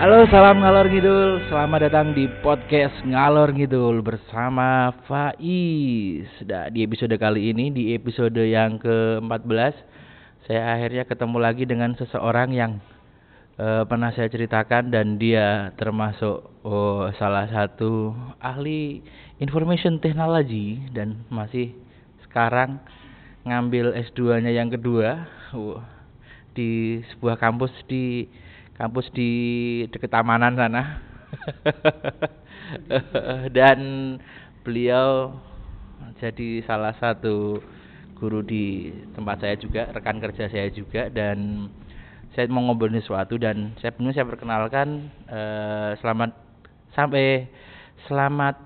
Halo, 0.00 0.24
salam 0.32 0.64
ngalor 0.64 0.88
ngidul. 0.88 1.44
Selamat 1.52 1.84
datang 1.84 2.16
di 2.16 2.24
podcast 2.40 3.04
ngalor 3.04 3.52
ngidul 3.52 4.00
bersama 4.00 4.96
Faiz. 5.04 6.24
Nah, 6.48 6.72
di 6.72 6.88
episode 6.88 7.12
kali 7.20 7.52
ini, 7.52 7.68
di 7.68 7.92
episode 7.92 8.40
yang 8.40 8.80
ke-14, 8.80 9.76
saya 10.48 10.72
akhirnya 10.72 11.04
ketemu 11.04 11.36
lagi 11.36 11.68
dengan 11.68 11.92
seseorang 12.00 12.48
yang 12.48 12.80
uh, 13.60 13.84
pernah 13.84 14.08
saya 14.16 14.32
ceritakan 14.32 14.88
dan 14.88 15.20
dia 15.20 15.76
termasuk 15.76 16.48
oh, 16.64 17.12
salah 17.20 17.44
satu 17.52 18.16
ahli 18.40 19.04
information 19.36 20.00
technology 20.00 20.80
dan 20.96 21.28
masih 21.28 21.76
sekarang 22.24 22.80
ngambil 23.44 23.92
S2-nya 24.00 24.48
yang 24.48 24.72
kedua 24.72 25.28
uh, 25.52 25.76
di 26.56 27.04
sebuah 27.12 27.36
kampus 27.36 27.76
di 27.84 28.24
kampus 28.80 29.12
di 29.12 29.30
dekat 29.92 30.08
Tamanan 30.08 30.56
sana. 30.56 30.82
Dan 33.56 33.78
beliau 34.64 35.36
jadi 36.16 36.64
salah 36.64 36.96
satu 36.96 37.60
guru 38.16 38.40
di 38.40 38.88
tempat 39.12 39.44
saya 39.44 39.60
juga, 39.60 39.92
rekan 39.92 40.16
kerja 40.16 40.48
saya 40.48 40.68
juga 40.72 41.08
dan 41.08 41.68
saya 42.36 42.48
mau 42.52 42.60
ngobrolin 42.68 43.00
sesuatu 43.00 43.40
dan 43.40 43.72
saya 43.80 43.96
penuh 43.96 44.12
saya 44.12 44.28
perkenalkan 44.28 45.08
eh, 45.24 45.96
selamat 46.04 46.36
sampai 46.92 47.48
selamat 48.04 48.60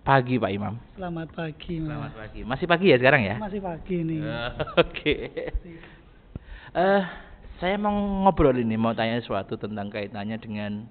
pagi 0.00 0.40
Pak 0.40 0.52
Imam. 0.52 0.80
Selamat 0.96 1.28
pagi, 1.36 1.76
Mas. 1.76 1.88
Selamat 1.92 2.12
pagi. 2.16 2.40
Masih 2.44 2.66
pagi 2.68 2.86
ya 2.88 2.96
sekarang 2.96 3.22
ya? 3.24 3.36
Masih 3.36 3.60
pagi 3.60 3.96
nih. 4.00 4.20
Oke. 4.84 5.16
Eh 6.72 7.27
saya 7.58 7.74
mau 7.74 7.92
ngobrol 8.26 8.54
ini 8.54 8.78
mau 8.78 8.94
tanya 8.94 9.18
sesuatu 9.18 9.58
tentang 9.58 9.90
kaitannya 9.90 10.38
dengan 10.38 10.86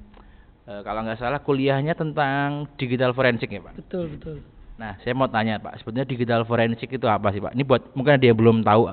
uh, 0.67 0.83
kalau 0.83 1.03
nggak 1.07 1.19
salah 1.19 1.39
kuliahnya 1.39 1.95
tentang 1.95 2.67
digital 2.75 3.15
forensik 3.15 3.47
ya 3.51 3.63
pak? 3.63 3.79
Betul 3.79 4.11
betul. 4.19 4.37
Nah 4.75 4.99
saya 5.01 5.15
mau 5.15 5.31
tanya 5.31 5.63
pak 5.63 5.79
sebetulnya 5.79 6.07
digital 6.07 6.43
forensik 6.43 6.91
itu 6.91 7.07
apa 7.07 7.31
sih 7.31 7.39
pak? 7.39 7.55
Ini 7.55 7.63
buat 7.63 7.95
mungkin 7.95 8.19
dia 8.19 8.35
belum 8.35 8.67
tahu 8.67 8.91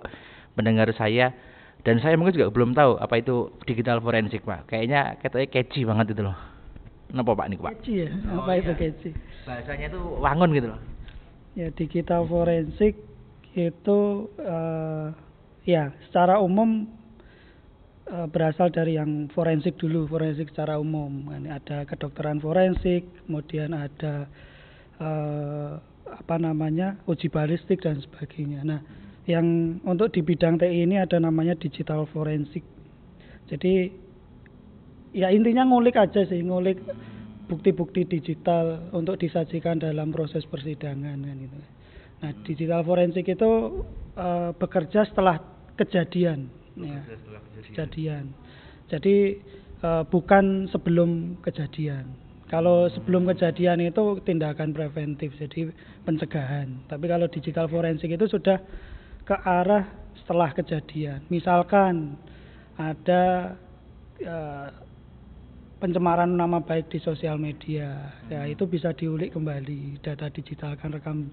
mendengar 0.54 0.86
saya 0.94 1.34
dan 1.82 1.98
saya 1.98 2.14
mungkin 2.14 2.38
juga 2.38 2.54
belum 2.54 2.72
tahu 2.78 2.96
apa 3.02 3.14
itu 3.18 3.50
digital 3.66 3.98
forensik 3.98 4.46
pak. 4.46 4.70
Kayaknya 4.70 5.18
katanya 5.18 5.46
catchy 5.50 5.82
banget 5.82 6.14
itu 6.14 6.22
loh. 6.22 6.38
Kenapa 7.10 7.30
pak 7.34 7.46
ini 7.50 7.56
pak? 7.58 7.72
Catchy 7.82 7.94
ya? 8.06 8.08
Oh, 8.30 8.46
apa 8.46 8.52
itu 8.54 8.70
iya. 8.70 8.78
catchy? 8.78 9.10
Bahasanya 9.44 9.86
itu 9.90 10.00
wangun 10.22 10.50
gitu 10.54 10.68
loh. 10.70 10.80
Ya 11.58 11.66
digital 11.74 12.22
forensik 12.30 12.94
itu 13.54 13.98
uh, 14.42 15.14
ya 15.66 15.94
secara 16.06 16.38
umum 16.38 16.86
berasal 18.04 18.68
dari 18.68 19.00
yang 19.00 19.32
forensik 19.32 19.80
dulu, 19.80 20.04
forensik 20.04 20.52
secara 20.52 20.76
umum. 20.76 21.24
Ada 21.32 21.88
kedokteran 21.88 22.36
forensik, 22.40 23.08
kemudian 23.24 23.72
ada 23.72 24.28
uh, 25.00 25.80
apa 26.04 26.36
namanya 26.36 27.00
uji 27.08 27.32
balistik 27.32 27.80
dan 27.80 27.98
sebagainya. 28.04 28.60
Nah, 28.60 28.80
yang 29.24 29.80
untuk 29.88 30.12
di 30.12 30.20
bidang 30.20 30.60
TI 30.60 30.84
ini 30.84 31.00
ada 31.00 31.16
namanya 31.16 31.56
digital 31.56 32.04
forensik. 32.12 32.60
Jadi 33.48 33.88
ya 35.16 35.32
intinya 35.32 35.64
ngulik 35.64 35.96
aja 35.96 36.28
sih, 36.28 36.44
ngulik 36.44 36.84
bukti-bukti 37.48 38.04
digital 38.08 38.88
untuk 38.92 39.20
disajikan 39.20 39.80
dalam 39.80 40.12
proses 40.12 40.44
persidangan 40.44 41.18
kan 41.24 41.36
gitu. 41.40 41.58
Nah, 42.20 42.30
digital 42.44 42.80
forensik 42.84 43.28
itu 43.28 43.84
uh, 44.16 44.52
bekerja 44.56 45.08
setelah 45.08 45.40
kejadian 45.76 46.63
ya, 46.78 47.00
kejadian. 47.70 48.34
Jadi 48.90 49.40
uh, 49.84 50.04
bukan 50.08 50.68
sebelum 50.70 51.40
kejadian. 51.44 52.24
Kalau 52.52 52.86
sebelum 52.92 53.24
kejadian 53.32 53.82
itu 53.82 54.20
tindakan 54.22 54.76
preventif, 54.76 55.32
jadi 55.40 55.72
pencegahan. 56.04 56.86
Tapi 56.86 57.04
kalau 57.08 57.26
digital 57.26 57.66
forensik 57.66 58.12
itu 58.12 58.28
sudah 58.28 58.60
ke 59.24 59.34
arah 59.34 59.88
setelah 60.22 60.52
kejadian. 60.52 61.24
Misalkan 61.32 62.20
ada 62.76 63.56
uh, 64.22 64.68
pencemaran 65.80 66.36
nama 66.36 66.60
baik 66.60 66.92
di 66.92 66.98
sosial 67.00 67.40
media, 67.40 68.12
ya 68.28 68.44
itu 68.48 68.68
bisa 68.68 68.92
diulik 68.96 69.34
kembali 69.34 70.00
data 70.04 70.28
digital 70.30 70.76
kan 70.78 70.92
rekam 70.92 71.28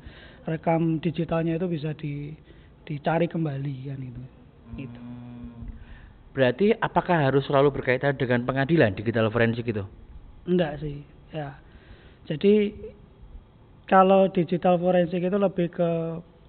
rekam 0.48 0.98
digitalnya 1.00 1.56
itu 1.56 1.68
bisa 1.70 1.96
di 1.96 2.34
dicari 2.88 3.30
kembali 3.30 3.76
kan 3.88 4.00
itu. 4.00 4.24
Itu. 4.88 5.31
Berarti 6.31 6.72
apakah 6.80 7.28
harus 7.28 7.44
selalu 7.44 7.75
berkaitan 7.75 8.16
dengan 8.16 8.47
pengadilan 8.47 8.96
digital 8.96 9.28
forensik 9.28 9.68
itu? 9.68 9.84
Enggak 10.47 10.80
sih, 10.80 11.03
ya. 11.36 11.59
Jadi 12.24 12.72
kalau 13.84 14.31
digital 14.31 14.80
forensik 14.80 15.20
itu 15.20 15.36
lebih 15.36 15.68
ke 15.68 15.91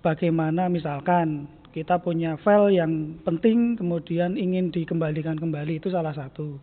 bagaimana 0.07 0.71
misalkan 0.71 1.51
kita 1.75 1.99
punya 1.99 2.39
file 2.39 2.71
yang 2.71 3.19
penting 3.27 3.75
kemudian 3.75 4.39
ingin 4.39 4.71
dikembalikan 4.71 5.35
kembali 5.41 5.83
itu 5.83 5.91
salah 5.91 6.15
satu. 6.15 6.61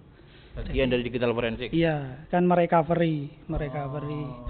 Bagian 0.56 0.88
dari 0.88 1.04
digital 1.04 1.36
forensik. 1.36 1.76
Iya, 1.76 2.28
kan 2.32 2.48
merecovery, 2.48 3.28
merecovery. 3.52 4.24
Oh. 4.24 4.48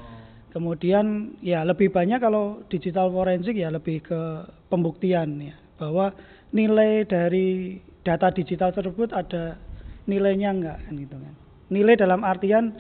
Kemudian 0.50 1.38
ya 1.46 1.62
lebih 1.62 1.94
banyak 1.94 2.18
kalau 2.22 2.66
digital 2.70 3.14
forensik 3.14 3.54
ya 3.54 3.70
lebih 3.70 4.02
ke 4.02 4.22
pembuktian 4.70 5.38
ya 5.38 5.56
bahwa 5.78 6.12
nilai 6.52 7.06
dari 7.06 7.78
data 8.10 8.34
digital 8.34 8.74
tersebut 8.74 9.14
ada 9.14 9.62
nilainya 10.10 10.50
enggak 10.50 10.78
kan 10.82 10.94
gitu 10.98 11.16
kan. 11.22 11.34
Nilai 11.70 11.94
dalam 11.94 12.26
artian 12.26 12.74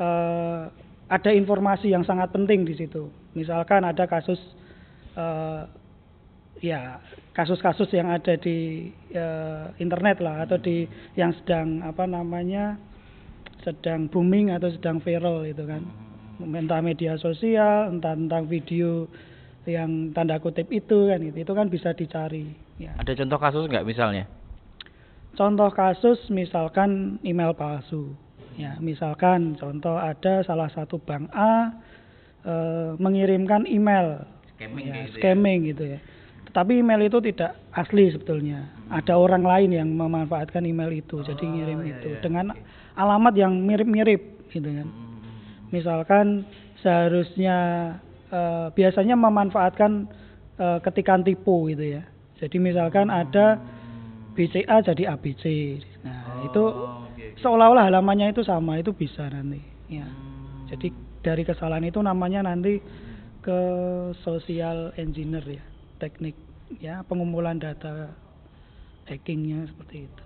uh, 0.00 0.72
ada 1.12 1.30
informasi 1.36 1.92
yang 1.92 2.06
sangat 2.08 2.32
penting 2.32 2.64
di 2.64 2.72
situ. 2.72 3.12
Misalkan 3.36 3.84
ada 3.84 4.08
kasus 4.08 4.40
uh, 5.20 5.68
ya 6.64 7.00
kasus-kasus 7.36 7.88
yang 7.92 8.08
ada 8.08 8.36
di 8.40 8.88
uh, 9.16 9.72
internet 9.76 10.24
lah 10.24 10.48
atau 10.48 10.56
di 10.56 10.88
yang 11.16 11.32
sedang 11.40 11.84
apa 11.84 12.04
namanya 12.08 12.80
sedang 13.60 14.08
booming 14.08 14.52
atau 14.56 14.72
sedang 14.72 15.00
viral 15.00 15.44
itu 15.44 15.64
kan 15.64 15.84
entah 16.40 16.80
media 16.80 17.16
sosial 17.20 17.92
entah 17.92 18.16
tentang 18.16 18.48
video 18.48 19.08
yang 19.68 20.12
tanda 20.16 20.40
kutip 20.40 20.68
itu 20.72 21.12
kan 21.12 21.20
itu 21.20 21.44
itu 21.44 21.52
kan 21.52 21.68
bisa 21.68 21.92
dicari 21.92 22.56
ya. 22.80 22.96
ada 22.96 23.12
contoh 23.12 23.38
kasus 23.40 23.64
nggak 23.68 23.84
misalnya 23.84 24.24
Contoh 25.38 25.70
kasus 25.70 26.18
misalkan 26.28 27.22
email 27.22 27.54
palsu. 27.54 28.12
Ya, 28.58 28.76
misalkan 28.76 29.56
contoh 29.56 29.96
ada 29.96 30.44
salah 30.44 30.68
satu 30.68 31.00
bank 31.00 31.32
A 31.32 31.72
e, 32.44 32.54
mengirimkan 33.00 33.64
email 33.64 34.26
scamming, 34.52 34.86
ya, 34.90 34.92
gitu, 34.92 35.16
ya. 35.16 35.16
scamming 35.16 35.60
ya. 35.64 35.68
gitu 35.72 35.84
ya. 35.96 35.98
Tetapi 36.50 36.72
email 36.82 37.00
itu 37.06 37.18
tidak 37.24 37.56
asli 37.72 38.10
sebetulnya. 38.10 38.66
Hmm. 38.66 39.00
Ada 39.00 39.14
orang 39.16 39.46
lain 39.46 39.70
yang 39.70 39.88
memanfaatkan 39.94 40.66
email 40.66 40.90
itu, 40.92 41.22
oh, 41.22 41.24
jadi 41.24 41.40
ngirim 41.46 41.80
iya, 41.86 41.90
itu 41.94 42.08
iya. 42.12 42.20
dengan 42.20 42.52
alamat 42.98 43.34
yang 43.38 43.54
mirip-mirip 43.54 44.50
gitu 44.50 44.66
kan. 44.66 44.88
Hmm. 44.90 45.18
Misalkan 45.70 46.26
seharusnya 46.82 47.56
e, 48.28 48.40
biasanya 48.76 49.14
memanfaatkan 49.14 50.10
e, 50.58 50.66
ketikan 50.84 51.22
tipu 51.22 51.70
gitu 51.70 51.96
ya. 51.96 52.02
Jadi 52.42 52.60
misalkan 52.60 53.08
hmm. 53.08 53.20
ada 53.24 53.62
BCA 54.34 54.76
jadi 54.84 55.14
ABC. 55.14 55.44
Nah, 56.06 56.42
oh, 56.42 56.46
itu 56.46 56.62
okay, 56.64 57.34
okay. 57.34 57.40
seolah-olah 57.42 57.90
halamannya 57.90 58.32
itu 58.32 58.42
sama, 58.46 58.78
itu 58.78 58.94
bisa 58.94 59.26
nanti. 59.28 59.60
Ya. 59.90 60.06
Hmm. 60.06 60.66
Jadi 60.70 60.94
dari 61.20 61.42
kesalahan 61.44 61.84
itu 61.84 62.00
namanya 62.00 62.46
nanti 62.46 62.80
ke 63.40 63.60
social 64.20 64.92
engineer 65.00 65.44
ya, 65.44 65.64
teknik 65.98 66.36
ya 66.78 67.02
pengumpulan 67.08 67.58
data 67.58 68.12
hackingnya 69.10 69.66
seperti 69.66 70.06
itu. 70.06 70.24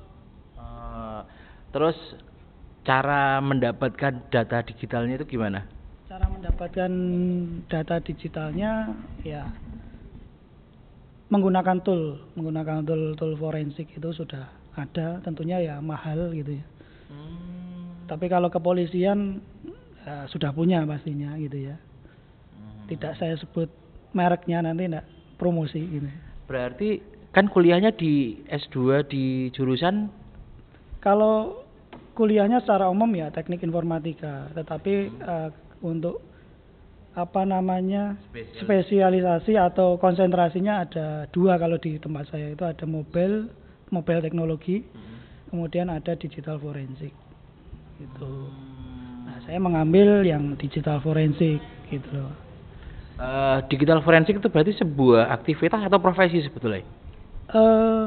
Uh, 0.60 1.24
terus 1.72 1.96
cara 2.84 3.40
mendapatkan 3.40 4.28
data 4.28 4.60
digitalnya 4.60 5.16
itu 5.16 5.38
gimana? 5.38 5.64
Cara 6.04 6.28
mendapatkan 6.28 6.92
data 7.66 7.96
digitalnya 8.04 8.92
ya 9.24 9.48
menggunakan 11.32 11.80
tool, 11.80 12.20
menggunakan 12.36 12.84
tool 12.84 13.16
tool 13.16 13.32
forensik 13.40 13.88
itu 13.94 14.10
sudah 14.12 14.48
ada, 14.76 15.22
tentunya 15.24 15.62
ya 15.62 15.74
mahal 15.80 16.34
gitu 16.36 16.58
ya. 16.60 16.64
Hmm. 17.08 18.04
Tapi 18.10 18.26
kalau 18.28 18.52
kepolisian 18.52 19.40
ya, 20.04 20.28
sudah 20.28 20.52
punya 20.52 20.84
pastinya 20.84 21.36
gitu 21.40 21.72
ya. 21.72 21.76
Hmm. 21.76 22.84
Tidak 22.90 23.12
saya 23.16 23.34
sebut 23.40 23.70
mereknya 24.12 24.62
nanti 24.62 24.90
enggak 24.90 25.06
promosi 25.40 25.80
gitu. 25.80 26.08
Berarti 26.44 27.00
kan 27.34 27.50
kuliahnya 27.50 27.96
di 27.96 28.38
S2 28.46 29.08
di 29.10 29.50
jurusan 29.50 30.06
kalau 31.02 31.64
kuliahnya 32.14 32.62
secara 32.62 32.86
umum 32.86 33.10
ya 33.10 33.28
teknik 33.34 33.66
informatika, 33.66 34.48
tetapi 34.54 35.10
uh, 35.20 35.50
untuk 35.82 36.22
apa 37.14 37.46
namanya 37.46 38.18
spesialisasi 38.58 39.54
atau 39.54 40.02
konsentrasinya 40.02 40.82
ada 40.82 41.30
dua 41.30 41.54
kalau 41.62 41.78
di 41.78 41.94
tempat 42.02 42.26
saya 42.26 42.50
itu 42.50 42.66
ada 42.66 42.82
mobile 42.90 43.46
mobile 43.94 44.18
teknologi 44.18 44.82
hmm. 44.82 45.50
kemudian 45.54 45.94
ada 45.94 46.18
digital 46.18 46.58
forensik 46.58 47.14
gitu. 48.02 48.32
Nah, 49.24 49.38
saya 49.46 49.62
mengambil 49.62 50.26
yang 50.26 50.58
digital 50.58 50.98
forensik 50.98 51.62
gitu 51.88 52.08
loh. 52.10 52.34
Eh, 53.14 53.58
digital 53.70 54.02
forensik 54.02 54.42
itu 54.42 54.50
berarti 54.50 54.74
sebuah 54.74 55.30
aktivitas 55.30 55.86
atau 55.86 56.02
profesi 56.02 56.42
sebetulnya? 56.42 56.82
eh 57.54 58.06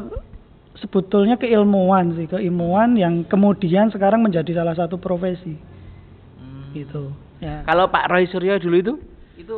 sebetulnya 0.83 1.39
keilmuan 1.39 2.12
sih, 2.19 2.27
keilmuan 2.27 3.00
yang 3.00 3.24
kemudian 3.24 3.88
sekarang 3.88 4.19
menjadi 4.19 4.62
salah 4.62 4.75
satu 4.75 5.00
profesi 5.00 5.56
gitu. 6.75 7.15
Ya. 7.37 7.61
Kalau 7.63 7.85
Pak 7.87 8.09
Roy 8.09 8.25
Suryo 8.25 8.57
dulu 8.57 8.75
itu 8.77 8.93
itu 9.37 9.55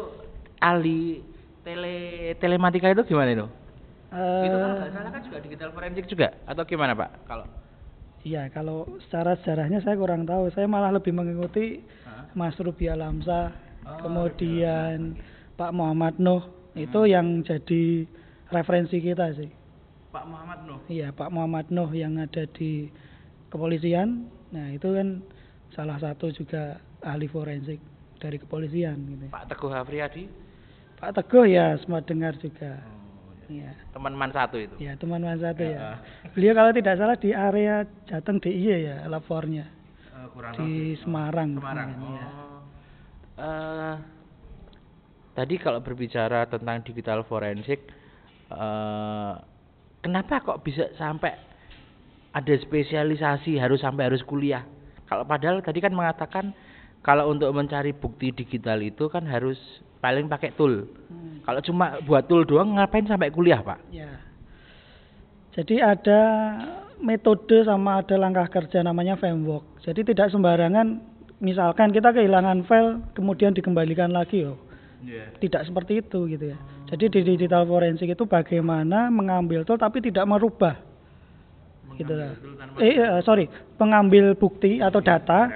ahli 0.59 1.23
tele 1.63 2.35
telematika 2.37 2.91
itu 2.91 3.03
gimana 3.07 3.31
itu? 3.31 3.47
itu 4.09 4.55
kalau 4.57 4.73
nggak 4.73 4.89
salah 4.89 5.11
kan 5.13 5.21
juga 5.21 5.37
digital 5.39 5.69
forensik 5.69 6.05
juga 6.09 6.27
atau 6.43 6.63
gimana 6.65 6.97
Pak? 6.97 7.09
Kalau 7.29 7.45
Iya, 8.19 8.51
kalau 8.51 8.99
secara 9.07 9.39
sejarahnya 9.39 9.79
saya 9.79 9.95
kurang 9.95 10.27
tahu. 10.27 10.51
Saya 10.51 10.67
malah 10.67 10.91
lebih 10.91 11.15
mengikuti 11.15 11.87
Hah? 12.03 12.27
Mas 12.35 12.59
Rubi 12.59 12.91
Alamsa, 12.91 13.55
Oh, 13.87 13.95
kemudian 14.03 15.15
Pak 15.55 15.71
Muhammad 15.71 16.19
Nuh. 16.19 16.43
Itu 16.75 17.07
Hmm. 17.07 17.11
yang 17.15 17.27
jadi 17.47 18.03
referensi 18.51 18.99
kita 18.99 19.31
sih. 19.39 19.47
Pak 20.11 20.27
Muhammad 20.27 20.59
Nuh. 20.67 20.79
Iya, 20.91 21.15
Pak 21.15 21.31
Muhammad 21.31 21.71
Nuh 21.71 21.87
yang 21.95 22.19
ada 22.19 22.43
di 22.43 22.91
kepolisian. 23.47 24.27
Nah, 24.51 24.67
itu 24.75 24.91
kan 24.91 25.23
salah 25.71 25.95
satu 25.95 26.27
juga 26.35 26.83
ahli 27.03 27.27
forensik 27.31 27.79
dari 28.19 28.37
kepolisian 28.39 28.97
gitu. 29.07 29.25
Pak 29.31 29.47
Teguh 29.51 29.71
Afriyadi. 29.71 30.23
Pak 30.99 31.15
Teguh 31.15 31.45
ya 31.47 31.79
semua 31.79 32.03
dengar 32.03 32.35
juga. 32.37 32.79
Iya. 33.49 33.73
Teman 33.97 34.13
man 34.13 34.29
satu 34.29 34.61
itu. 34.61 34.77
Ya, 34.77 34.93
teman 34.93 35.25
mas 35.25 35.41
satu 35.41 35.65
Ya. 35.65 35.73
ya. 35.73 35.89
Beliau 36.37 36.53
kalau 36.53 36.69
tidak 36.69 36.95
salah 37.01 37.17
di 37.17 37.33
area 37.33 37.81
Jateng 38.05 38.37
DIY 38.37 38.77
ya 38.85 38.97
lapornya. 39.09 39.65
Eh, 40.13 40.27
kurang 40.37 40.53
di 40.53 40.93
lebih. 40.93 41.01
Semarang. 41.01 41.49
Semarang. 41.57 41.89
kemarin, 41.97 42.13
ya. 42.13 42.27
Oh. 42.29 42.61
Eh, 43.39 43.95
tadi 45.33 45.55
kalau 45.57 45.81
berbicara 45.81 46.45
tentang 46.45 46.85
digital 46.85 47.25
forensik, 47.25 47.89
eh, 48.53 49.33
kenapa 50.05 50.45
kok 50.45 50.61
bisa 50.61 50.85
sampai 51.01 51.33
ada 52.29 52.53
spesialisasi 52.53 53.57
harus 53.57 53.81
sampai 53.81 54.13
harus 54.13 54.21
kuliah? 54.21 54.61
Kalau 55.09 55.25
padahal 55.25 55.65
tadi 55.65 55.81
kan 55.81 55.97
mengatakan 55.97 56.53
kalau 56.99 57.31
untuk 57.31 57.49
mencari 57.55 57.95
bukti 57.95 58.35
digital 58.35 58.79
itu 58.83 59.07
kan 59.07 59.23
harus 59.23 59.57
paling 59.99 60.27
pakai 60.27 60.51
tool. 60.55 60.87
Hmm, 61.11 61.43
Kalau 61.43 61.59
cuma 61.63 61.99
buat 62.03 62.27
tool 62.27 62.43
doang 62.47 62.75
ngapain 62.75 63.07
sampai 63.07 63.31
kuliah, 63.31 63.59
Pak? 63.59 63.79
ya. 63.91 64.07
Jadi 65.49 65.81
ada 65.81 66.21
metode 67.01 67.65
sama 67.65 67.99
ada 67.99 68.15
langkah 68.15 68.47
kerja 68.47 68.79
namanya 68.85 69.17
framework. 69.19 69.65
Jadi 69.83 70.13
tidak 70.13 70.31
sembarangan 70.31 71.01
misalkan 71.43 71.91
kita 71.91 72.15
kehilangan 72.15 72.63
file 72.67 73.01
kemudian 73.15 73.51
dikembalikan 73.51 74.13
lagi 74.13 74.45
loh. 74.45 74.59
Tidak 75.39 75.63
seperti 75.67 76.03
itu 76.03 76.27
gitu 76.27 76.53
ya. 76.53 76.57
Jadi 76.91 77.05
di 77.11 77.19
digital 77.33 77.63
forensik 77.65 78.07
itu 78.07 78.23
bagaimana 78.27 79.07
mengambil 79.11 79.63
tool 79.63 79.79
tapi 79.79 79.99
tidak 80.03 80.27
merubah 80.27 80.75
gitu 81.97 82.13
lah. 82.15 82.31
Eh 82.79 82.95
eh, 82.95 83.21
sorry, 83.25 83.47
mengambil 83.75 84.31
bukti 84.37 84.79
atau 84.79 85.03
data 85.03 85.49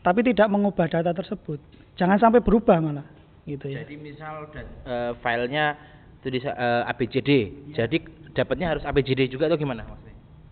tapi 0.00 0.20
tidak 0.24 0.48
mengubah 0.48 0.88
data 0.88 1.12
tersebut. 1.12 1.60
Jangan 1.96 2.16
sampai 2.20 2.40
berubah 2.40 2.80
malah 2.80 3.06
gitu 3.44 3.72
ya. 3.72 3.84
Jadi 3.84 3.96
misal 4.00 4.48
dat- 4.52 4.72
eh, 4.84 5.12
filenya 5.20 5.76
tulis 6.20 6.44
eh, 6.44 6.90
ABCD, 6.90 7.30
jadi 7.72 7.96
dapatnya 8.36 8.76
harus 8.76 8.84
ABCD 8.84 9.32
juga 9.32 9.48
atau 9.48 9.56
gimana 9.56 9.84
maksudnya? 9.88 10.10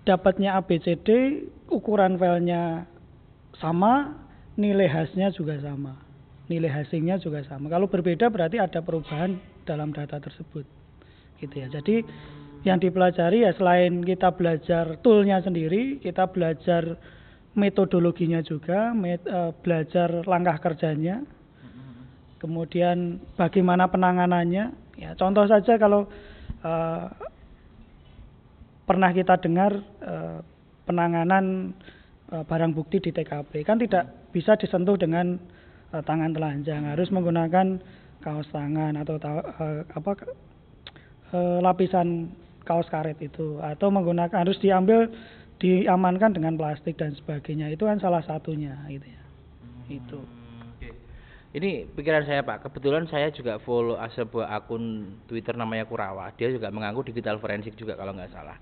dapatnya 0.08 0.56
ABCD, 0.56 1.08
ukuran 1.68 2.16
filenya 2.16 2.88
sama, 3.60 4.16
nilai 4.56 4.88
hasnya 4.88 5.28
juga 5.36 5.60
sama. 5.60 6.00
Nilai 6.48 6.72
hasilnya 6.72 7.20
juga 7.20 7.44
sama. 7.44 7.68
Kalau 7.68 7.92
berbeda 7.92 8.32
berarti 8.32 8.56
ada 8.56 8.80
perubahan 8.80 9.36
dalam 9.68 9.92
data 9.92 10.16
tersebut. 10.16 10.64
Gitu 11.36 11.54
ya. 11.60 11.68
Jadi 11.68 12.00
yang 12.64 12.80
dipelajari 12.80 13.44
ya 13.44 13.52
selain 13.52 14.00
kita 14.00 14.32
belajar 14.32 14.96
toolnya 15.04 15.44
sendiri, 15.44 16.00
kita 16.00 16.24
belajar 16.32 16.96
metodologinya 17.58 18.38
juga, 18.40 18.94
met- 18.94 19.26
eh, 19.26 19.50
belajar 19.60 20.22
langkah 20.24 20.56
kerjanya, 20.62 21.26
kemudian 22.38 23.18
bagaimana 23.34 23.90
penanganannya. 23.90 24.70
Ya, 24.94 25.10
contoh 25.18 25.42
saja 25.50 25.74
kalau 25.74 26.06
eh, 26.62 27.06
pernah 28.86 29.10
kita 29.10 29.42
dengar 29.42 29.74
eh, 30.00 30.38
penanganan 30.86 31.74
eh, 32.30 32.44
barang 32.46 32.72
bukti 32.72 33.02
di 33.02 33.10
TKP 33.10 33.66
kan 33.66 33.82
tidak 33.82 34.30
bisa 34.30 34.54
disentuh 34.54 34.94
dengan 34.94 35.36
eh, 35.90 36.02
tangan 36.06 36.30
telanjang, 36.30 36.86
harus 36.86 37.10
menggunakan 37.10 37.82
kaos 38.22 38.48
tangan 38.54 38.94
atau 38.98 39.18
ta- 39.18 39.46
eh, 39.58 39.82
apa 39.92 40.10
eh, 41.34 41.58
lapisan 41.58 42.30
kaos 42.62 42.86
karet 42.86 43.18
itu. 43.18 43.58
Atau 43.62 43.90
menggunakan 43.90 44.46
harus 44.46 44.58
diambil 44.62 45.10
diamankan 45.58 46.38
dengan 46.38 46.54
plastik 46.54 46.94
dan 46.94 47.14
sebagainya 47.18 47.74
itu 47.74 47.82
kan 47.82 47.98
salah 47.98 48.22
satunya 48.22 48.78
gitu 48.86 49.06
ya. 49.06 49.22
Itu. 49.90 50.18
Hmm, 50.22 50.78
oke. 50.78 50.88
Ini 51.58 51.90
pikiran 51.98 52.22
saya 52.22 52.46
Pak, 52.46 52.70
kebetulan 52.70 53.10
saya 53.10 53.34
juga 53.34 53.58
follow 53.58 53.98
ah, 53.98 54.10
sebuah 54.12 54.54
akun 54.54 55.16
Twitter 55.26 55.58
namanya 55.58 55.84
Kurawa. 55.90 56.30
Dia 56.38 56.54
juga 56.54 56.70
mengaku 56.70 57.10
digital 57.10 57.42
forensik 57.42 57.74
juga 57.74 57.98
kalau 57.98 58.14
nggak 58.14 58.30
salah. 58.30 58.54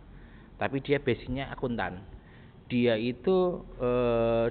Tapi 0.57 0.81
dia 0.81 0.97
basicnya 0.97 1.53
akuntan. 1.53 2.01
Dia 2.73 2.97
itu 2.97 3.61
eh, 3.77 4.47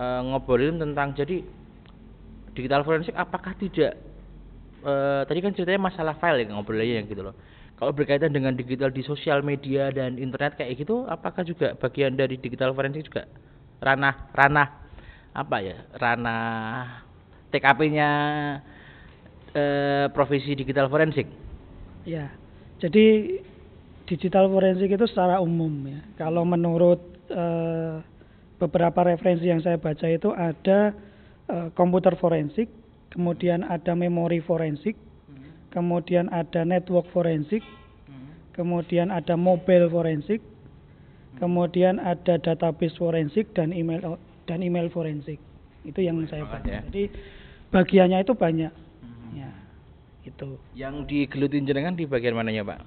eh, 0.00 0.20
ngobrolin 0.24 0.80
tentang 0.80 1.12
jadi 1.12 1.44
digital 2.56 2.80
forensik 2.86 3.12
apakah 3.12 3.52
tidak 3.60 4.00
eh, 4.80 5.22
tadi 5.28 5.38
kan 5.44 5.52
ceritanya 5.52 5.92
masalah 5.92 6.16
file 6.16 6.48
ya 6.48 6.54
ngobrolnya 6.54 7.04
gitu 7.04 7.20
loh. 7.20 7.36
Kalau 7.74 7.90
berkaitan 7.90 8.30
dengan 8.30 8.54
digital 8.54 8.94
di 8.94 9.02
sosial 9.02 9.42
media 9.42 9.90
dan 9.90 10.14
internet 10.14 10.54
kayak 10.54 10.86
gitu, 10.86 11.04
apakah 11.10 11.42
juga 11.42 11.74
bagian 11.74 12.14
dari 12.14 12.38
digital 12.38 12.70
forensik 12.70 13.10
juga 13.10 13.26
ranah 13.82 14.30
ranah 14.30 14.68
apa 15.34 15.56
ya 15.58 15.76
ranah 15.98 17.02
TKP-nya 17.50 18.10
eh, 19.54 20.06
profesi 20.14 20.54
digital 20.54 20.86
forensik? 20.86 21.26
Ya, 22.06 22.30
jadi 22.78 23.38
digital 24.06 24.50
forensik 24.52 24.94
itu 24.94 25.06
secara 25.10 25.42
umum 25.42 25.72
ya. 25.90 26.00
Kalau 26.14 26.46
menurut 26.46 27.00
eh, 27.30 27.98
beberapa 28.58 29.02
referensi 29.02 29.50
yang 29.50 29.62
saya 29.62 29.82
baca 29.82 30.06
itu 30.06 30.30
ada 30.30 30.94
eh, 31.50 31.68
komputer 31.74 32.14
forensik, 32.18 32.70
kemudian 33.10 33.66
ada 33.66 33.98
memori 33.98 34.38
forensik, 34.38 34.94
kemudian 35.74 36.30
ada 36.30 36.62
network 36.62 37.10
forensik, 37.10 37.60
kemudian 38.54 39.10
ada 39.10 39.34
mobile 39.34 39.90
forensik, 39.90 40.38
kemudian 41.42 41.98
ada 41.98 42.38
database 42.38 42.94
forensik 42.94 43.50
dan 43.52 43.74
email 43.74 44.16
dan 44.46 44.62
email 44.62 44.86
forensik. 44.88 45.42
Itu 45.82 46.00
yang 46.00 46.22
saya 46.30 46.46
banget 46.46 46.62
baca. 46.62 46.70
ya. 46.70 46.80
Jadi 46.88 47.04
bagiannya 47.74 48.18
itu 48.22 48.32
banyak. 48.32 48.72
Ya, 49.34 49.50
itu. 50.22 50.56
Yang 50.78 50.94
digelutin 51.10 51.66
jenengan 51.66 51.98
di 51.98 52.06
bagian 52.06 52.38
mananya 52.38 52.62
Pak? 52.64 52.80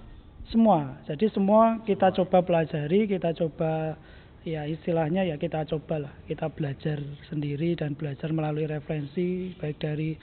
Semua. 0.48 0.96
Jadi 1.06 1.27
semua 1.36 1.84
kita 1.84 2.10
coba 2.15 2.39
pelajari, 2.39 3.06
kita 3.06 3.36
coba 3.36 4.00
ya 4.48 4.63
istilahnya 4.63 5.27
ya 5.27 5.36
kita 5.36 5.67
cobalah, 5.67 6.15
kita 6.24 6.48
belajar 6.48 7.03
sendiri 7.27 7.75
dan 7.75 8.00
belajar 8.00 8.32
melalui 8.32 8.63
referensi 8.63 9.51
baik 9.60 9.75
dari 9.84 10.15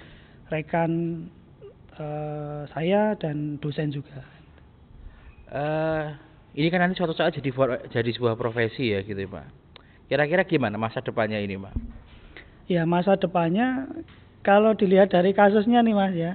rekan 0.48 1.24
eh, 1.98 2.60
saya 2.70 3.14
dan 3.18 3.58
dosen 3.58 3.90
juga. 3.94 4.22
eh 5.54 6.06
ini 6.54 6.70
kan 6.70 6.82
nanti 6.86 6.94
suatu 6.98 7.14
saat 7.14 7.34
jadi 7.34 7.50
jadi 7.90 8.10
sebuah 8.14 8.38
profesi 8.38 8.94
ya 8.94 9.02
gitu 9.02 9.18
ya, 9.18 9.30
Pak. 9.30 9.46
Kira-kira 10.06 10.42
gimana 10.46 10.78
masa 10.78 11.02
depannya 11.02 11.42
ini 11.42 11.58
Pak? 11.58 11.74
Ya 12.70 12.86
masa 12.88 13.18
depannya 13.18 13.90
kalau 14.44 14.76
dilihat 14.76 15.10
dari 15.10 15.32
kasusnya 15.32 15.80
nih 15.80 15.94
Mas 15.96 16.14
ya. 16.14 16.32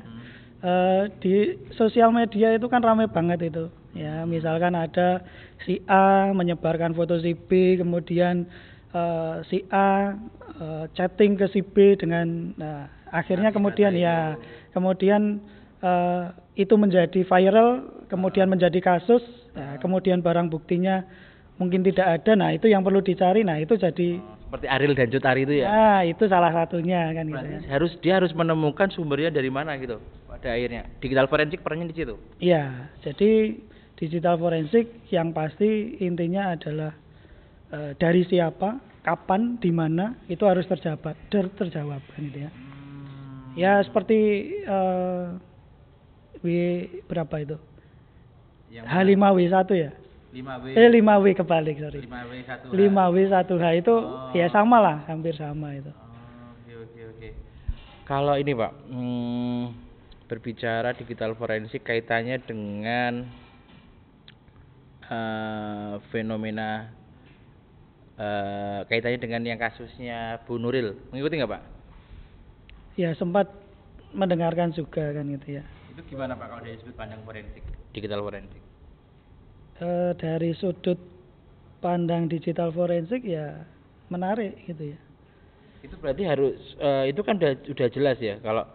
eh, 0.60 1.04
di 1.24 1.56
sosial 1.80 2.12
media 2.12 2.51
itu 2.51 2.68
kan 2.68 2.84
ramai 2.84 3.08
banget 3.08 3.48
itu. 3.48 3.72
Ya, 3.96 4.22
misalkan 4.28 4.78
ada 4.78 5.25
si 5.66 5.82
A 5.89 6.30
menyebarkan 6.30 6.94
foto 6.94 7.18
si 7.24 7.34
B, 7.34 7.80
kemudian 7.80 8.46
eh, 8.92 9.36
si 9.48 9.63
A 9.72 10.13
eh, 10.60 10.86
chatting 10.94 11.39
ke 11.39 11.48
si 11.50 11.63
B 11.63 11.96
dengan 11.96 12.54
nah, 12.60 12.92
akhirnya 13.10 13.50
kemudian 13.50 13.96
ya 13.98 14.38
kemudian 14.76 15.40
eh, 15.82 16.24
itu 16.60 16.76
menjadi 16.76 17.22
viral, 17.24 18.04
kemudian 18.12 18.52
menjadi 18.52 18.80
kasus, 18.84 19.24
nah, 19.56 19.80
kemudian 19.80 20.20
barang 20.20 20.52
buktinya 20.52 21.06
mungkin 21.60 21.84
tidak 21.84 22.20
ada. 22.20 22.32
Nah, 22.36 22.50
itu 22.56 22.72
yang 22.72 22.82
perlu 22.82 23.04
dicari. 23.04 23.44
Nah, 23.44 23.60
itu 23.60 23.76
jadi 23.76 24.20
Seperti 24.50 24.66
Ariel 24.66 24.98
dan 24.98 25.14
Cutari 25.14 25.46
itu 25.46 25.62
ya? 25.62 25.70
Nah, 25.70 26.02
itu 26.02 26.26
salah 26.26 26.50
satunya 26.50 27.14
kan 27.14 27.30
gitu 27.30 27.46
ya. 27.46 27.60
harus 27.70 27.92
dia 28.02 28.18
harus 28.18 28.34
menemukan 28.34 28.90
sumbernya 28.90 29.30
dari 29.30 29.54
mana 29.54 29.78
gitu 29.78 30.02
pada 30.26 30.58
akhirnya. 30.58 30.90
Digital 30.98 31.30
forensik 31.30 31.62
perannya 31.62 31.86
di 31.86 31.96
situ. 32.02 32.18
Iya, 32.42 32.90
jadi 33.06 33.54
digital 34.00 34.42
forensik 34.42 35.06
yang 35.14 35.36
pasti 35.38 36.02
intinya 36.02 36.58
adalah 36.58 36.98
eh, 37.70 37.92
dari 38.02 38.26
siapa, 38.26 38.82
kapan, 39.06 39.62
di 39.62 39.70
mana 39.70 40.18
itu 40.26 40.42
harus 40.50 40.66
terjawab, 40.66 41.14
ter- 41.30 41.54
terjawab 41.54 42.02
kan 42.10 42.22
gitu 42.26 42.50
ya. 42.50 42.52
Ya 43.56 43.82
seperti 43.82 44.18
eh 44.63 45.25
W 46.39 46.46
berapa 47.10 47.36
itu? 47.41 47.58
Yang 48.70 48.86
H5W1 48.86 49.70
ya? 49.75 49.91
5W. 50.29 50.65
Eh 50.77 50.89
5W 50.94 51.25
kebalik, 51.34 51.77
sorry. 51.82 52.06
5W 52.06 52.34
1. 52.46 52.70
5W1H 52.70 53.65
itu 53.82 53.96
Oh. 53.98 54.29
ya 54.38 54.46
sama 54.53 54.77
lah, 54.77 54.98
hampir 55.10 55.34
sama 55.34 55.74
itu. 55.74 55.89
Oh, 55.89 56.53
Oke 56.53 56.74
oke 56.86 57.01
oke. 57.18 57.29
Kalau 58.06 58.38
ini 58.38 58.53
Pak, 58.53 58.72
hmm, 58.94 59.63
berbicara 60.29 60.94
digital 60.94 61.34
forensik 61.34 61.82
kaitannya 61.82 62.38
dengan 62.46 63.25
eh, 65.10 65.94
fenomena 66.13 66.94
eh, 68.15 68.79
kaitannya 68.86 69.18
dengan 69.18 69.41
yang 69.41 69.58
kasusnya 69.58 70.38
Bu 70.46 70.62
Nuril, 70.62 70.94
mengikuti 71.10 71.41
nggak 71.41 71.50
Pak? 71.50 71.63
Ya 73.00 73.15
sempat 73.15 73.48
mendengarkan 74.12 74.75
juga 74.75 75.15
kan 75.15 75.24
gitu 75.32 75.56
ya. 75.56 75.63
Itu 75.96 76.03
gimana 76.12 76.36
Pak 76.36 76.51
kalau 76.51 76.62
dari 76.68 76.75
sudut 76.84 77.00
pandang 77.00 77.24
forensik, 77.24 77.63
digital 77.96 78.20
forensik? 78.20 78.60
Eh, 79.79 80.12
dari 80.20 80.51
sudut 80.60 81.00
pandang 81.79 82.27
digital 82.27 82.75
forensik 82.75 83.24
ya 83.24 83.63
menarik 84.12 84.60
gitu 84.68 84.91
ya. 84.91 85.00
Itu 85.79 85.96
berarti 85.96 86.27
harus 86.27 86.60
eh, 86.75 87.15
itu 87.15 87.24
kan 87.24 87.39
udah, 87.39 87.56
udah 87.72 87.88
jelas 87.88 88.20
ya 88.20 88.36
kalau 88.44 88.68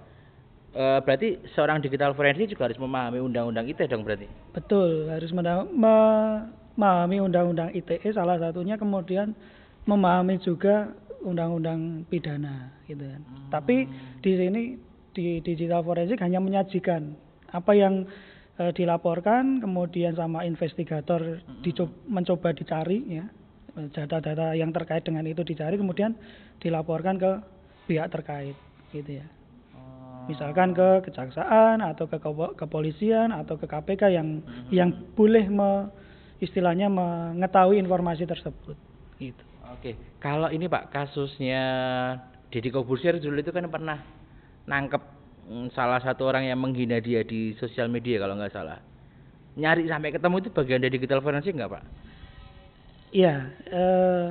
eh, 0.73 0.99
berarti 1.04 1.45
seorang 1.52 1.85
digital 1.85 2.16
forensik 2.16 2.49
juga 2.49 2.73
harus 2.73 2.81
memahami 2.81 3.21
undang-undang 3.21 3.69
ITE 3.69 3.93
dong 3.93 4.09
berarti. 4.09 4.25
Betul, 4.57 5.12
harus 5.12 5.37
memahami 5.37 7.21
undang-undang 7.21 7.76
ITE 7.76 8.09
salah 8.16 8.40
satunya 8.40 8.81
kemudian 8.81 9.37
memahami 9.85 10.40
juga 10.40 10.97
undang-undang 11.25 12.04
pidana 12.07 12.71
gitu 12.85 13.02
kan. 13.02 13.23
Tapi 13.49 13.88
di 14.21 14.33
sini 14.37 14.62
di 15.14 15.40
digital 15.40 15.81
forensik 15.81 16.21
hanya 16.21 16.38
menyajikan 16.38 17.16
apa 17.54 17.73
yang 17.73 18.04
eh, 18.61 18.73
dilaporkan 18.75 19.62
kemudian 19.62 20.12
sama 20.19 20.45
investigator 20.45 21.40
dicoba, 21.62 21.95
mencoba 22.07 22.50
dicari 22.52 23.00
ya 23.09 23.25
data-data 23.75 24.54
yang 24.54 24.71
terkait 24.71 25.02
dengan 25.02 25.26
itu 25.26 25.43
dicari 25.43 25.75
kemudian 25.75 26.14
dilaporkan 26.62 27.19
ke 27.19 27.31
pihak 27.90 28.07
terkait 28.11 28.54
gitu 28.95 29.19
ya. 29.19 29.26
misalkan 30.31 30.73
ke 30.73 31.11
kejaksaan 31.11 31.85
atau 31.85 32.09
ke 32.09 32.16
kepo- 32.16 32.54
kepolisian 32.57 33.28
atau 33.35 33.61
ke 33.61 33.69
KPK 33.69 34.14
yang 34.14 34.40
yang 34.73 34.88
boleh 35.12 35.45
me, 35.52 35.93
istilahnya 36.40 36.88
mengetahui 36.88 37.76
informasi 37.76 38.25
tersebut 38.25 38.78
gitu. 39.21 39.45
Oke, 39.85 40.00
kalau 40.17 40.49
ini 40.49 40.64
Pak 40.64 40.88
kasusnya 40.88 41.61
Deddy 42.49 42.73
Kobusier 42.73 43.21
dulu 43.21 43.37
itu 43.37 43.53
kan 43.53 43.69
pernah 43.69 44.00
nangkep 44.64 45.03
mm, 45.45 45.76
salah 45.76 46.00
satu 46.00 46.25
orang 46.25 46.49
yang 46.49 46.57
menghina 46.57 47.05
dia 47.05 47.21
di 47.21 47.53
sosial 47.61 47.93
media 47.93 48.17
kalau 48.17 48.33
nggak 48.33 48.57
salah. 48.57 48.81
Nyari 49.61 49.85
sampai 49.85 50.17
ketemu 50.17 50.41
itu 50.41 50.49
bagian 50.57 50.81
dari 50.81 50.97
digital 50.97 51.21
forensik 51.21 51.53
nggak 51.53 51.69
Pak? 51.69 51.85
Iya, 53.12 53.45
eh, 53.69 54.29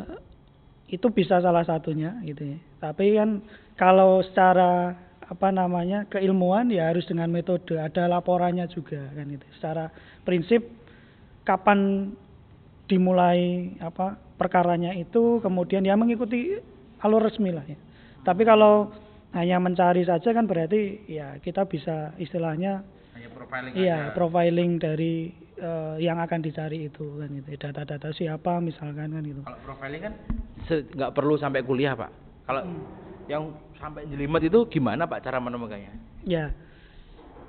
itu 0.89 1.05
bisa 1.13 1.37
salah 1.37 1.61
satunya 1.69 2.17
gitu 2.25 2.49
ya. 2.49 2.57
Tapi 2.81 3.13
kan 3.13 3.45
kalau 3.77 4.25
secara 4.25 4.97
apa 5.21 5.53
namanya 5.53 6.09
keilmuan 6.09 6.73
ya 6.73 6.89
harus 6.89 7.05
dengan 7.05 7.29
metode, 7.29 7.77
ada 7.77 8.09
laporannya 8.09 8.65
juga 8.73 9.05
kan 9.13 9.29
itu. 9.29 9.45
Secara 9.61 9.93
prinsip 10.25 10.65
kapan 11.45 12.09
dimulai 12.89 13.69
apa 13.77 14.32
perkaranya 14.43 14.91
itu 14.91 15.39
kemudian 15.39 15.87
ya 15.87 15.95
mengikuti 15.95 16.59
alur 16.99 17.23
resmi 17.23 17.55
lah 17.55 17.63
ya. 17.63 17.79
Tapi 18.27 18.43
kalau 18.43 18.91
hanya 19.31 19.57
mencari 19.63 20.03
saja 20.03 20.35
kan 20.35 20.43
berarti 20.43 21.07
ya 21.07 21.39
kita 21.39 21.63
bisa 21.63 22.11
istilahnya 22.19 22.83
Hanya 23.15 23.29
profiling 23.31 23.73
Iya, 23.73 23.97
profiling 24.11 24.71
dari 24.83 25.31
eh, 25.55 25.95
yang 26.03 26.19
akan 26.19 26.43
dicari 26.43 26.91
itu 26.91 27.23
kan 27.23 27.31
gitu. 27.31 27.47
Data-data 27.55 28.11
siapa 28.11 28.59
misalkan 28.59 29.15
kan 29.15 29.23
gitu. 29.23 29.41
Kalau 29.47 29.59
profiling 29.63 30.01
kan 30.11 30.13
nggak 30.67 31.13
perlu 31.15 31.39
sampai 31.39 31.63
kuliah 31.63 31.95
Pak. 31.95 32.11
Kalau 32.43 32.63
yang 33.31 33.55
sampai 33.79 34.03
jelimet 34.11 34.51
itu 34.51 34.67
gimana 34.67 35.07
Pak 35.07 35.23
cara 35.23 35.39
menemukannya? 35.39 35.93
Ya. 36.27 36.51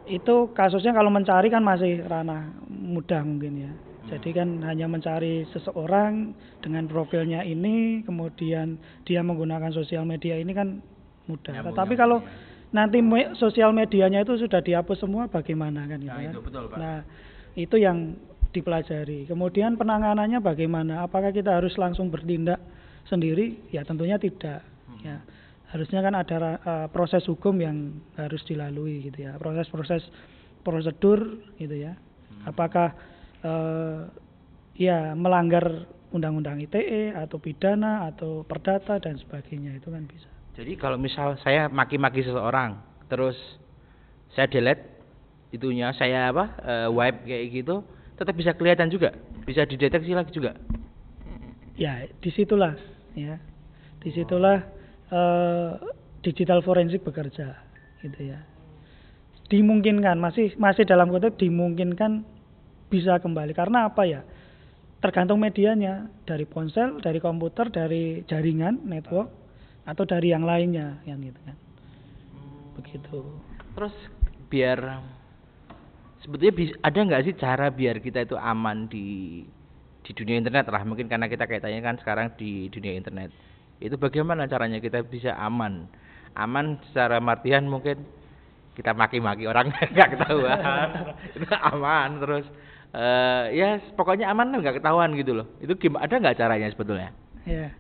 Itu 0.05 0.53
kasusnya 0.53 0.93
kalau 0.93 1.09
mencari 1.09 1.49
kan 1.49 1.65
masih 1.65 2.05
ranah 2.05 2.53
mudah 2.69 3.25
mungkin 3.25 3.53
ya. 3.57 3.73
Jadi 4.05 4.37
kan 4.37 4.61
hanya 4.69 4.85
mencari 4.85 5.49
seseorang 5.49 6.37
dengan 6.61 6.85
profilnya 6.85 7.41
ini, 7.41 8.05
kemudian 8.05 8.77
dia 9.09 9.25
menggunakan 9.25 9.73
sosial 9.73 10.05
media 10.05 10.37
ini 10.37 10.53
kan 10.53 10.85
mudah. 11.25 11.65
Tetapi 11.65 11.97
nyambung, 11.97 11.97
kalau 11.97 12.19
ya. 12.21 12.29
nanti 12.77 13.01
me- 13.01 13.33
sosial 13.41 13.73
medianya 13.73 14.21
itu 14.21 14.37
sudah 14.37 14.61
dihapus 14.61 15.01
semua 15.01 15.25
bagaimana 15.33 15.89
kan 15.89 15.99
gitu 16.05 16.13
Nah, 16.13 16.21
kan? 16.21 16.33
itu 16.37 16.41
betul, 16.45 16.65
Pak. 16.69 16.77
Nah, 16.77 16.99
itu 17.57 17.77
yang 17.81 17.99
dipelajari. 18.55 19.27
Kemudian 19.27 19.75
penanganannya 19.75 20.39
bagaimana? 20.39 21.03
Apakah 21.03 21.35
kita 21.35 21.59
harus 21.59 21.75
langsung 21.75 22.13
bertindak 22.13 22.63
sendiri? 23.11 23.59
Ya 23.75 23.83
tentunya 23.83 24.21
tidak. 24.21 24.63
Hmm. 24.87 25.01
Ya. 25.03 25.17
Harusnya 25.75 26.05
kan 26.07 26.15
ada 26.15 26.37
eh, 26.61 26.87
proses 26.93 27.27
hukum 27.27 27.59
yang 27.59 27.99
harus 28.15 28.45
dilalui 28.47 29.11
gitu 29.11 29.27
ya. 29.27 29.35
Proses-proses 29.41 30.07
prosedur 30.63 31.41
gitu 31.59 31.75
ya. 31.75 31.97
Hmm. 31.97 32.55
Apakah 32.55 32.95
eh, 33.45 34.01
ya 34.75 35.13
melanggar 35.15 35.87
undang-undang 36.15 36.63
ITE 36.63 37.15
atau 37.15 37.43
pidana 37.43 38.07
atau 38.07 38.47
perdata 38.47 39.03
dan 39.03 39.19
sebagainya 39.19 39.77
itu 39.77 39.91
kan 39.91 40.07
bisa. 40.07 40.31
Jadi 40.55 40.79
kalau 40.79 40.95
misal 40.95 41.35
saya 41.43 41.67
maki-maki 41.67 42.23
seseorang, 42.23 42.79
terus 43.11 43.35
saya 44.39 44.47
delete 44.47 44.95
itunya, 45.51 45.91
saya 45.99 46.31
apa, 46.31 46.45
eh, 46.63 46.89
wipe 46.91 47.27
kayak 47.27 47.45
gitu, 47.51 47.83
tetap 48.15 48.35
bisa 48.39 48.55
kelihatan 48.55 48.87
juga, 48.91 49.11
bisa 49.43 49.67
dideteksi 49.67 50.15
lagi 50.15 50.31
juga. 50.31 50.55
Ya, 51.75 52.07
di 52.23 52.31
situlah 52.31 52.79
ya, 53.19 53.43
di 53.99 54.11
situlah 54.15 54.63
eh, 55.11 55.71
digital 56.23 56.63
forensik 56.63 57.03
bekerja, 57.03 57.59
gitu 58.07 58.21
ya. 58.23 58.39
Dimungkinkan 59.51 60.23
masih 60.23 60.55
masih 60.57 60.87
dalam 60.87 61.11
kutip 61.11 61.35
dimungkinkan 61.37 62.23
bisa 62.89 63.21
kembali 63.21 63.53
karena 63.57 63.89
apa 63.89 64.03
ya? 64.05 64.21
Tergantung 65.01 65.37
medianya 65.37 66.09
dari 66.25 66.49
ponsel, 66.49 66.97
dari 67.05 67.21
komputer, 67.21 67.69
dari 67.69 68.25
jaringan 68.25 68.89
network 68.89 69.29
atau 69.85 70.05
dari 70.09 70.33
yang 70.33 70.49
lainnya, 70.49 71.05
yang 71.05 71.21
gitu 71.21 71.41
kan. 71.45 71.57
Begitu. 72.81 73.19
Terus 73.77 73.95
biar 74.49 74.81
sebetulnya 76.25 76.73
ada 76.81 76.99
nggak 77.05 77.23
sih 77.29 77.35
cara 77.37 77.69
biar 77.69 78.01
kita 78.01 78.25
itu 78.25 78.33
aman 78.41 78.89
di 78.89 79.43
di 80.05 80.13
dunia 80.13 80.41
internet 80.41 80.69
lah 80.73 80.85
mungkin 80.85 81.09
karena 81.09 81.29
kita 81.29 81.45
kaitannya 81.45 81.81
kan 81.85 81.97
sekarang 82.01 82.33
di 82.37 82.73
dunia 82.73 82.97
internet 82.97 83.29
itu 83.81 83.97
bagaimana 84.01 84.49
caranya 84.49 84.81
kita 84.81 85.05
bisa 85.05 85.37
aman 85.37 85.85
aman 86.37 86.81
secara 86.89 87.21
martian 87.21 87.69
mungkin 87.69 88.05
kita 88.75 88.91
maki-maki 88.93 89.47
orang 89.47 89.71
nggak 89.95 90.11
ketahuan 90.19 90.59
itu 91.37 91.47
aman 91.51 92.11
terus 92.21 92.47
eh 92.95 93.45
ya 93.55 93.69
pokoknya 93.99 94.31
aman 94.31 94.55
lah, 94.55 94.59
nggak 94.63 94.79
ketahuan 94.83 95.15
gitu 95.19 95.35
loh 95.35 95.47
itu 95.59 95.75
gimana 95.79 96.07
ada 96.07 96.15
nggak 96.21 96.39
caranya 96.39 96.69
sebetulnya 96.71 97.11
Ya. 97.45 97.77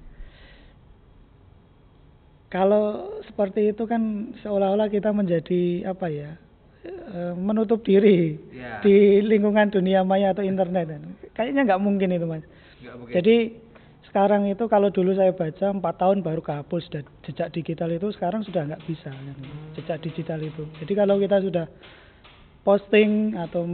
Kalau 2.52 3.16
seperti 3.26 3.72
itu 3.72 3.88
kan 3.88 4.30
seolah-olah 4.44 4.92
kita 4.92 5.10
menjadi 5.10 5.88
apa 5.88 6.06
ya? 6.12 6.36
eh, 6.84 7.32
menutup 7.32 7.80
diri 7.80 8.36
Ya. 8.52 8.84
di 8.84 9.24
lingkungan 9.24 9.72
dunia 9.72 10.04
maya 10.04 10.36
atau 10.36 10.44
internet. 10.44 11.00
Kayaknya 11.32 11.64
nggak 11.64 11.80
mungkin 11.80 12.12
itu, 12.12 12.26
Mas. 12.28 12.44
mungkin 12.84 13.14
Jadi 13.16 13.36
sekarang 14.14 14.46
itu 14.46 14.70
kalau 14.70 14.94
dulu 14.94 15.10
saya 15.18 15.34
baca 15.34 15.74
empat 15.74 15.98
tahun 15.98 16.22
baru 16.22 16.38
kehapus. 16.38 16.86
Dan 16.86 17.02
jejak 17.26 17.50
digital 17.50 17.90
itu 17.90 18.14
sekarang 18.14 18.46
sudah 18.46 18.62
nggak 18.62 18.86
bisa 18.86 19.10
kan, 19.10 19.36
jejak 19.74 19.98
digital 20.06 20.38
itu. 20.38 20.70
Jadi 20.78 20.92
kalau 20.94 21.18
kita 21.18 21.42
sudah 21.42 21.66
posting 22.62 23.34
atau 23.34 23.66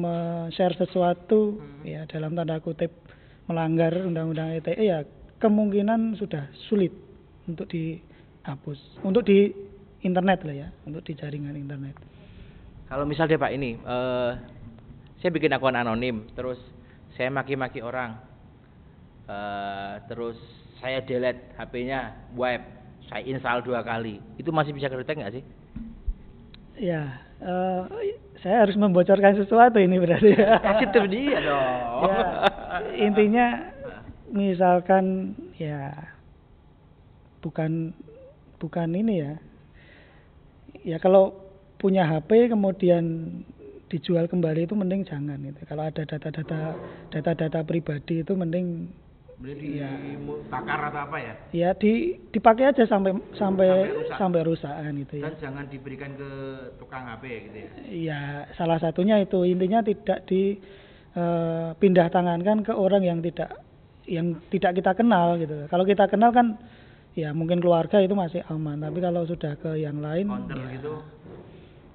share 0.56 0.72
sesuatu 0.80 1.60
ya 1.84 2.08
dalam 2.08 2.32
tanda 2.32 2.56
kutip 2.56 2.88
melanggar 3.52 3.92
undang-undang 4.00 4.56
ITE 4.56 4.80
ya 4.80 5.04
kemungkinan 5.44 6.16
sudah 6.16 6.48
sulit 6.72 6.96
untuk 7.44 7.68
dihapus. 7.68 9.04
Untuk 9.04 9.28
di 9.28 9.52
internet 10.00 10.40
lah 10.48 10.56
ya. 10.56 10.68
Untuk 10.88 11.04
di 11.04 11.20
jaringan 11.20 11.52
internet. 11.52 12.00
Kalau 12.88 13.04
misal 13.04 13.28
deh 13.28 13.36
Pak 13.36 13.52
ini, 13.52 13.76
eh 13.76 14.32
saya 15.20 15.30
bikin 15.36 15.52
akun 15.52 15.76
anonim, 15.76 16.32
terus 16.32 16.56
saya 17.12 17.28
maki-maki 17.28 17.84
orang, 17.84 18.16
eh 19.30 19.94
terus 20.10 20.34
saya 20.82 20.98
delete 21.06 21.54
HP-nya, 21.54 22.32
wipe, 22.34 22.66
saya 23.06 23.22
install 23.30 23.62
dua 23.62 23.84
kali, 23.86 24.18
itu 24.40 24.50
masih 24.50 24.74
bisa 24.74 24.90
kedetek 24.90 25.22
nggak 25.22 25.34
sih? 25.38 25.44
Ya, 26.80 27.20
eh, 27.38 27.82
saya 28.40 28.64
harus 28.66 28.74
membocorkan 28.74 29.36
sesuatu 29.36 29.76
ini 29.78 30.00
berarti. 30.00 30.32
Kasih 30.66 30.88
tuh 30.90 31.06
dia 31.06 31.38
dong. 31.44 32.08
ya, 32.08 32.18
intinya 32.96 33.46
misalkan 34.32 35.36
ya 35.60 35.92
bukan 37.44 37.92
bukan 38.62 38.88
ini 38.94 39.14
ya 39.20 39.32
ya 40.86 40.96
kalau 41.02 41.34
punya 41.76 42.06
HP 42.06 42.52
kemudian 42.52 43.04
dijual 43.90 44.30
kembali 44.30 44.70
itu 44.70 44.78
mending 44.78 45.02
jangan 45.02 45.40
itu 45.42 45.58
kalau 45.66 45.88
ada 45.88 46.06
data-data 46.06 46.78
data-data 47.10 47.60
pribadi 47.66 48.22
itu 48.22 48.32
mending 48.38 48.86
Beli 49.40 49.80
di 49.80 49.80
bakar 50.52 50.92
atau 50.92 51.08
apa 51.08 51.16
ya? 51.16 51.34
ya 51.50 51.70
di 51.72 52.12
dipakai 52.28 52.76
aja 52.76 52.84
sampai 52.84 53.16
sampai 53.32 53.68
Sampai 53.72 53.96
rusak. 53.96 54.16
sampai 54.20 54.40
rusakan 54.44 54.94
itu 55.00 55.14
ya 55.16 55.24
Dan 55.26 55.34
jangan 55.40 55.64
diberikan 55.66 56.10
ke 56.12 56.30
tukang 56.76 57.08
HP 57.08 57.24
gitu 57.48 57.56
ya. 57.56 57.70
ya 57.88 58.20
salah 58.52 58.76
satunya 58.76 59.16
itu 59.16 59.40
intinya 59.42 59.80
tidak 59.80 60.28
dipindah 60.28 62.06
tangankan 62.08 62.60
ke 62.60 62.70
orang 62.70 63.00
yang 63.00 63.18
tidak 63.20 63.64
yang 64.04 64.36
tidak 64.52 64.76
kita 64.76 64.92
kenal 64.92 65.40
gitu 65.40 65.64
kalau 65.66 65.84
kita 65.84 66.04
kenal 66.04 66.30
kan 66.30 66.60
ya 67.16 67.32
mungkin 67.32 67.58
keluarga 67.58 67.96
itu 67.98 68.12
masih 68.12 68.44
aman 68.46 68.76
tapi 68.76 69.00
kalau 69.00 69.24
sudah 69.24 69.56
ke 69.56 69.78
yang 69.78 69.98
lain 69.98 70.28
Counter 70.28 70.56
ya, 70.56 70.68
gitu. 70.76 70.92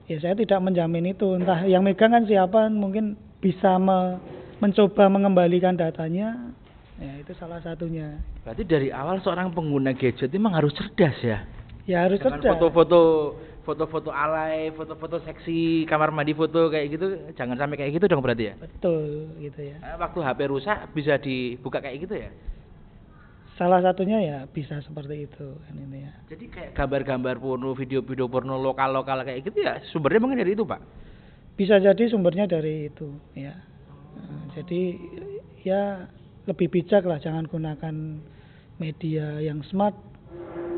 ya 0.08 0.18
saya 0.18 0.34
tidak 0.34 0.60
menjamin 0.60 1.14
itu 1.14 1.38
entah 1.38 1.62
yang 1.64 1.86
megang 1.86 2.10
kan 2.10 2.26
siapa 2.26 2.68
mungkin 2.68 3.14
bisa 3.38 3.78
me- 3.78 4.18
mencoba 4.58 5.08
mengembalikan 5.08 5.76
datanya 5.76 6.56
ya 6.96 7.14
itu 7.18 7.32
salah 7.34 7.60
satunya 7.60 8.16
Berarti 8.42 8.64
dari 8.64 8.88
awal 8.88 9.20
seorang 9.20 9.52
pengguna 9.52 9.92
gadget 9.92 10.30
memang 10.30 10.54
harus 10.54 10.72
cerdas 10.72 11.18
ya. 11.20 11.44
ya 11.84 12.06
harus 12.06 12.18
Dengan 12.18 12.40
cerdas 12.40 12.56
foto-foto 12.56 13.02
foto-foto 13.62 14.10
alay, 14.10 14.70
foto-foto 14.72 15.18
seksi, 15.20 15.84
kamar 15.84 16.10
mandi 16.10 16.32
foto 16.32 16.70
kayak 16.70 16.86
gitu, 16.88 17.06
jangan 17.34 17.58
sampai 17.58 17.76
kayak 17.76 17.92
gitu 17.94 18.06
dong 18.06 18.22
berarti 18.22 18.44
ya. 18.46 18.56
betul 18.56 19.34
gitu 19.36 19.60
ya 19.60 19.76
Eh, 19.82 19.98
Waktu 19.98 20.20
HP 20.20 20.40
rusak 20.48 20.78
bisa 20.92 21.18
dibuka 21.18 21.80
kayak 21.80 21.98
gitu 22.00 22.16
ya. 22.16 22.30
salah 23.54 23.80
satunya 23.80 24.20
ya 24.20 24.38
bisa 24.46 24.78
seperti 24.80 25.26
itu 25.26 25.48
kan 25.58 25.74
ini 25.74 26.04
ya 26.04 26.14
Jadi 26.28 26.46
kayak 26.46 26.72
gambar-gambar 26.74 27.36
porno, 27.38 27.72
video-video 27.72 28.28
porno 28.28 28.56
lokal-lokal 28.56 29.24
kayak 29.24 29.44
gitu 29.44 29.60
ya 29.60 29.80
sumbernya 29.90 30.20
mungkin 30.22 30.40
dari 30.40 30.54
itu, 30.54 30.64
Pak. 30.64 30.82
bisa 31.54 31.76
jadi 31.76 32.04
sumbernya 32.06 32.46
dari 32.46 32.88
itu 32.88 33.10
ya 33.34 33.56
Nah, 34.16 34.48
jadi 34.54 34.82
ya 35.62 36.08
lebih 36.46 36.68
bijak 36.70 37.04
lah 37.06 37.18
jangan 37.22 37.50
gunakan 37.50 37.96
media 38.78 39.40
yang 39.42 39.62
smart 39.66 39.96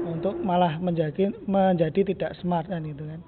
untuk 0.07 0.39
malah 0.39 0.79
menjadi 0.79 1.33
menjadi 1.45 2.13
tidak 2.13 2.31
smart 2.39 2.67
kan 2.67 2.83
itu 2.87 3.03
kan 3.03 3.21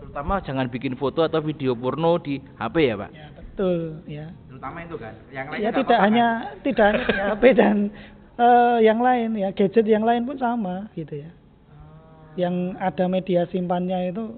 Terutama 0.00 0.40
jangan 0.40 0.72
bikin 0.72 0.96
foto 0.96 1.26
atau 1.26 1.44
video 1.44 1.76
porno 1.76 2.16
di 2.16 2.40
HP 2.56 2.76
ya, 2.88 2.94
Pak. 2.96 3.10
ya 3.12 3.26
betul 3.36 3.80
ya 4.08 4.26
Terutama 4.48 4.78
itu 4.80 4.96
kan. 4.96 5.14
Yang 5.28 5.46
ya 5.60 5.70
tidak 5.76 5.98
hanya 6.00 6.26
tidak 6.64 6.86
hanya 6.88 7.04
di 7.04 7.20
HP 7.20 7.42
dan 7.52 7.76
eh, 8.40 8.78
yang 8.80 9.00
lain 9.00 9.36
ya 9.36 9.52
gadget 9.52 9.84
yang 9.84 10.04
lain 10.04 10.24
pun 10.24 10.36
sama 10.40 10.88
gitu 10.96 11.20
ya 11.20 11.30
yang 12.36 12.76
ada 12.76 13.08
media 13.08 13.48
simpannya 13.48 14.12
itu 14.12 14.36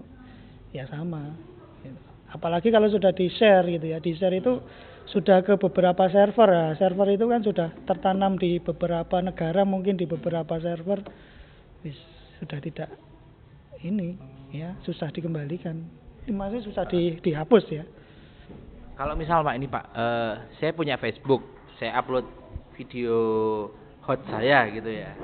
ya 0.71 0.87
sama 0.87 1.35
gitu. 1.83 1.99
apalagi 2.31 2.71
kalau 2.71 2.87
sudah 2.87 3.11
di 3.11 3.27
share 3.27 3.67
gitu 3.67 3.91
ya 3.91 3.99
di 3.99 4.15
share 4.15 4.39
itu 4.39 4.63
sudah 5.11 5.41
ke 5.41 5.57
beberapa 5.57 6.05
server 6.13 6.49
ya 6.49 6.67
server 6.77 7.09
itu 7.13 7.25
kan 7.25 7.41
sudah 7.41 7.69
tertanam 7.89 8.37
di 8.37 8.61
beberapa 8.61 9.21
negara 9.25 9.65
mungkin 9.65 9.97
di 9.97 10.05
beberapa 10.05 10.61
server 10.61 11.01
wis 11.85 11.97
sudah 12.41 12.61
tidak 12.61 12.93
ini 13.81 14.17
ya 14.53 14.77
susah 14.85 15.09
dikembalikan 15.09 15.81
masih 16.29 16.61
susah 16.61 16.85
di, 16.85 17.17
dihapus 17.25 17.65
ya 17.73 17.85
Kalau 18.99 19.15
misal 19.15 19.47
Pak 19.47 19.55
ini 19.55 19.71
Pak, 19.71 19.85
eh, 19.95 20.35
saya 20.59 20.75
punya 20.75 20.99
Facebook, 20.99 21.47
saya 21.79 22.03
upload 22.03 22.27
video 22.75 23.15
hot 24.03 24.19
saya 24.27 24.67
gitu 24.75 24.91
ya. 24.91 25.15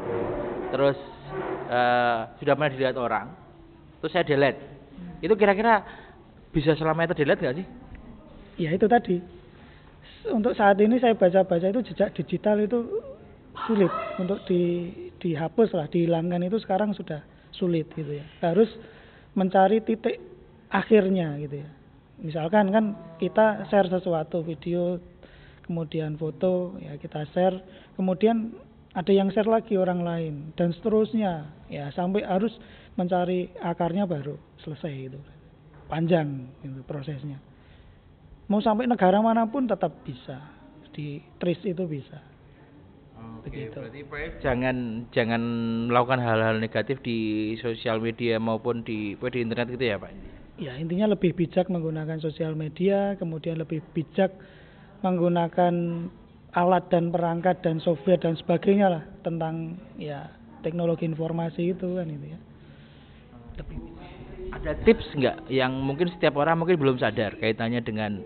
Terus 0.71 0.95
eh, 1.75 2.21
sudah 2.39 2.55
pernah 2.55 2.71
dilihat 2.71 2.95
orang, 2.95 3.35
terus 3.99 4.15
saya 4.15 4.23
delete. 4.23 4.63
Itu 5.19 5.35
kira-kira 5.35 5.83
bisa 6.55 6.79
selamanya 6.79 7.19
terdelete 7.19 7.43
nggak 7.43 7.59
sih? 7.59 7.67
ya 8.59 8.71
itu 8.71 8.87
tadi 8.87 9.19
untuk 10.33 10.57
saat 10.57 10.81
ini 10.81 10.97
saya 11.01 11.13
baca-baca 11.13 11.67
itu 11.69 11.81
jejak 11.93 12.17
digital 12.17 12.57
itu 12.63 13.03
sulit 13.69 13.93
untuk 14.17 14.41
di 14.49 14.91
dihapus 15.21 15.73
lah 15.73 15.87
dihilangkan 15.89 16.45
itu 16.45 16.61
sekarang 16.61 16.93
sudah 16.97 17.21
sulit 17.53 17.89
gitu 17.93 18.21
ya. 18.21 18.25
Harus 18.41 18.69
mencari 19.37 19.81
titik 19.85 20.21
akhirnya 20.73 21.37
gitu 21.41 21.65
ya. 21.65 21.69
Misalkan 22.21 22.71
kan 22.71 22.85
kita 23.21 23.69
share 23.69 23.91
sesuatu 23.91 24.41
video 24.45 25.01
kemudian 25.65 26.21
foto 26.21 26.77
ya 26.77 27.01
kita 27.01 27.25
share 27.33 27.57
kemudian 27.97 28.53
ada 28.95 29.11
yang 29.11 29.33
share 29.33 29.49
lagi 29.49 29.77
orang 29.77 30.05
lain 30.05 30.35
dan 30.57 30.73
seterusnya. 30.73 31.49
Ya 31.73 31.89
sampai 31.97 32.23
harus 32.25 32.53
mencari 32.95 33.51
akarnya 33.59 34.07
baru 34.07 34.37
selesai 34.63 34.93
itu 34.93 35.21
panjang 35.89 36.49
itu 36.63 36.81
prosesnya 36.87 37.37
mau 38.55 38.63
sampai 38.63 38.87
negara 38.87 39.19
mana 39.19 39.51
pun 39.51 39.67
tetap 39.67 39.91
bisa 40.07 40.39
di 40.95 41.19
trace 41.43 41.75
itu 41.75 41.83
bisa 41.91 42.23
Begitu. 43.43 43.75
berarti 43.75 44.01
Pak 44.07 44.47
jangan 44.47 45.11
jangan 45.11 45.43
melakukan 45.91 46.23
hal-hal 46.23 46.63
negatif 46.63 47.03
di 47.03 47.51
sosial 47.59 47.99
media 47.99 48.39
maupun 48.39 48.87
di 48.87 49.19
di 49.19 49.39
internet 49.43 49.75
gitu 49.75 49.91
ya 49.91 49.99
Pak. 49.99 50.15
ya 50.63 50.79
intinya 50.79 51.11
lebih 51.11 51.35
bijak 51.35 51.67
menggunakan 51.67 52.23
sosial 52.23 52.55
media 52.55 53.19
kemudian 53.19 53.59
lebih 53.59 53.83
bijak 53.91 54.31
menggunakan 55.03 55.75
alat 56.55 56.87
dan 56.95 57.11
perangkat 57.11 57.59
dan 57.67 57.83
software 57.83 58.23
dan 58.23 58.39
sebagainya 58.39 58.87
lah 58.87 59.03
tentang 59.27 59.83
ya 59.99 60.31
teknologi 60.63 61.03
informasi 61.03 61.75
itu 61.75 61.99
kan 61.99 62.07
itu 62.07 62.39
ya 62.39 62.39
lebih 63.59 63.79
Ada 64.55 64.79
tips 64.87 65.11
nggak 65.19 65.51
yang 65.51 65.75
mungkin 65.75 66.07
setiap 66.15 66.39
orang 66.39 66.63
mungkin 66.63 66.79
belum 66.79 67.03
sadar 67.03 67.35
kaitannya 67.43 67.83
dengan 67.83 68.23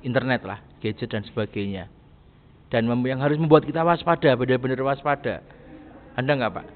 internet 0.00 0.40
lah, 0.44 0.58
gadget 0.80 1.10
dan 1.12 1.24
sebagainya. 1.28 1.88
Dan 2.70 2.86
yang 3.02 3.18
harus 3.18 3.36
membuat 3.36 3.66
kita 3.66 3.82
waspada, 3.82 4.38
benar-benar 4.38 4.78
waspada. 4.86 5.42
Anda 6.14 6.38
nggak 6.38 6.52
Pak? 6.54 6.66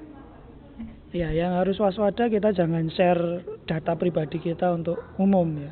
Ya, 1.15 1.31
yang 1.31 1.55
harus 1.55 1.79
waspada 1.79 2.27
kita 2.27 2.51
jangan 2.51 2.91
share 2.91 3.39
data 3.63 3.95
pribadi 3.95 4.35
kita 4.43 4.75
untuk 4.75 4.99
umum 5.15 5.47
ya. 5.55 5.71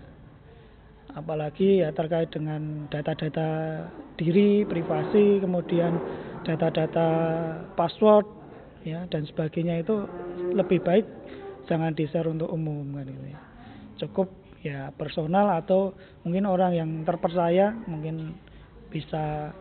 Apalagi 1.14 1.84
ya 1.84 1.92
terkait 1.92 2.32
dengan 2.32 2.88
data-data 2.88 3.84
diri, 4.16 4.64
privasi, 4.64 5.44
kemudian 5.44 6.00
data-data 6.48 7.08
password 7.76 8.26
ya 8.88 9.04
dan 9.12 9.24
sebagainya 9.28 9.84
itu 9.84 10.08
lebih 10.56 10.84
baik 10.84 11.06
jangan 11.68 11.96
di-share 11.96 12.28
untuk 12.28 12.52
umum 12.52 12.84
kan 12.96 13.08
itu 13.08 13.24
ya. 13.30 13.40
Cukup 14.04 14.32
ya 14.64 14.96
personal 14.96 15.60
atau 15.60 15.92
mungkin 16.24 16.48
orang 16.48 16.72
yang 16.72 16.90
terpercaya 17.04 17.76
mungkin 17.86 18.32
bisa 18.88 19.52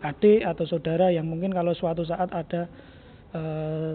adik 0.00 0.40
atau 0.40 0.64
saudara 0.64 1.12
yang 1.12 1.28
mungkin 1.28 1.52
kalau 1.52 1.76
suatu 1.76 2.00
saat 2.08 2.32
ada 2.32 2.64
eh, 3.36 3.92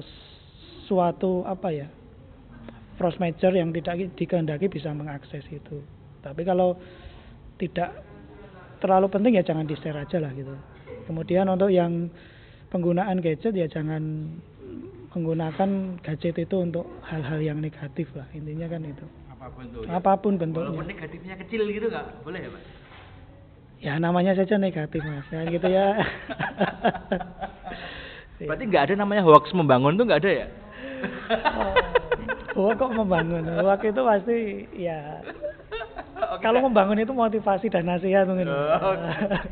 suatu 0.86 1.42
apa 1.50 1.70
ya 1.74 1.90
force 3.02 3.18
major 3.20 3.52
yang 3.52 3.74
tidak 3.76 4.14
dikehendaki 4.16 4.72
bisa 4.72 4.94
mengakses 4.94 5.44
itu. 5.52 5.84
Tapi 6.24 6.42
kalau 6.48 6.80
tidak 7.60 7.92
terlalu 8.80 9.08
penting 9.12 9.34
ya 9.40 9.44
jangan 9.44 9.68
di 9.68 9.76
share 9.82 10.00
aja 10.00 10.22
lah 10.22 10.32
gitu. 10.32 10.54
Kemudian 11.10 11.50
untuk 11.50 11.70
yang 11.74 12.08
penggunaan 12.72 13.20
gadget 13.20 13.54
ya 13.58 13.68
jangan 13.68 14.32
menggunakan 15.16 16.00
gadget 16.04 16.36
itu 16.44 16.56
untuk 16.60 16.84
hal-hal 17.08 17.40
yang 17.40 17.60
negatif 17.60 18.10
lah 18.16 18.28
intinya 18.36 18.68
kan 18.68 18.84
itu. 18.84 19.06
Apa 19.46 19.54
pun. 19.54 19.66
Apa 19.86 20.12
pun 20.18 20.34
Walaupun 20.42 20.54
bentuknya. 20.58 20.86
negatifnya 20.90 21.36
kecil 21.38 21.62
gitu 21.70 21.86
nggak 21.94 22.26
boleh 22.26 22.42
ya 22.42 22.50
Pak? 22.50 22.64
Ya 23.78 23.94
namanya 24.02 24.34
saja 24.34 24.58
negatif 24.58 25.06
mas, 25.06 25.28
ya 25.30 25.42
gitu 25.46 25.68
ya. 25.70 25.88
Iya. 28.36 28.52
Berarti 28.52 28.64
nggak 28.68 28.84
ada 28.92 28.96
namanya 29.00 29.24
hoax 29.24 29.48
membangun 29.56 29.96
tuh 29.96 30.12
nggak 30.12 30.20
ada 30.20 30.32
ya? 30.44 30.48
Oh, 32.52 32.68
kok 32.76 32.92
membangun? 32.92 33.48
Hoax 33.48 33.80
itu 33.88 34.02
pasti 34.04 34.38
ya 34.76 35.24
kalau 36.44 36.60
membangun 36.68 37.00
itu 37.00 37.16
motivasi 37.16 37.72
dan 37.72 37.88
nasihat 37.88 38.28
mungkin. 38.28 38.52
Oh, 38.52 38.92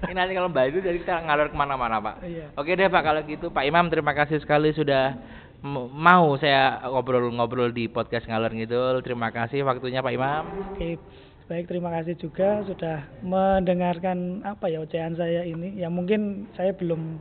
ini 0.03 0.13
nanti 0.15 0.35
kalau 0.35 0.51
Mbak 0.51 0.65
itu 0.75 0.79
jadi 0.83 0.97
kita 0.99 1.15
ngalor 1.23 1.47
ke 1.51 1.55
mana-mana 1.55 2.03
Pak. 2.03 2.15
Iya. 2.27 2.51
Oke 2.59 2.75
deh 2.75 2.91
Pak 2.91 3.03
kalau 3.07 3.23
gitu 3.23 3.47
Pak 3.51 3.63
Imam 3.63 3.87
terima 3.87 4.11
kasih 4.11 4.43
sekali 4.43 4.75
sudah 4.75 5.15
mau 5.63 6.35
saya 6.43 6.83
ngobrol-ngobrol 6.91 7.71
di 7.71 7.87
podcast 7.87 8.27
ngalor 8.27 8.51
ngidul. 8.51 8.99
Terima 8.99 9.31
kasih 9.31 9.63
waktunya 9.63 10.03
Pak 10.03 10.13
Imam. 10.13 10.43
Oke, 10.75 10.99
baik 11.47 11.71
terima 11.71 11.89
kasih 11.95 12.19
juga 12.19 12.67
sudah 12.67 13.07
mendengarkan 13.23 14.43
apa 14.43 14.67
ya 14.67 14.83
ocehan 14.83 15.15
saya 15.15 15.47
ini. 15.47 15.79
Ya 15.79 15.87
mungkin 15.87 16.51
saya 16.59 16.75
belum 16.75 17.17